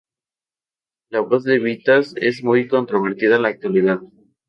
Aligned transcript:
La 1.09 1.19
voz 1.19 1.43
de 1.43 1.59
Vitas 1.59 2.15
es 2.17 2.43
muy 2.43 2.67
controvertida 2.67 3.35
en 3.35 3.43
la 3.43 3.49
actualidad. 3.49 3.99